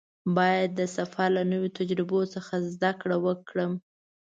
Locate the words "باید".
0.35-0.69